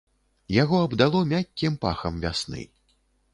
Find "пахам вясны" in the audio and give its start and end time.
1.85-2.67